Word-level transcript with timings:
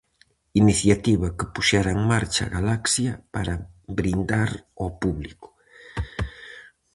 Iniciativa 0.61 1.27
que 1.37 1.45
puxera 1.55 1.89
en 1.95 2.01
marcha 2.11 2.45
Galaxia 2.55 3.11
para 3.35 3.53
brindar 3.99 4.49
ao 4.79 4.89
público. 5.01 5.47